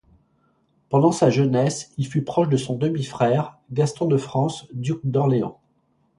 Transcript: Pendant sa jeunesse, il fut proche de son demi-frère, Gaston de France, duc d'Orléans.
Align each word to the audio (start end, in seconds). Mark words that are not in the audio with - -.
Pendant 0.89 1.11
sa 1.11 1.29
jeunesse, 1.29 1.91
il 1.95 2.07
fut 2.07 2.23
proche 2.23 2.49
de 2.49 2.57
son 2.57 2.75
demi-frère, 2.75 3.59
Gaston 3.71 4.07
de 4.07 4.17
France, 4.17 4.65
duc 4.73 4.99
d'Orléans. 5.03 5.61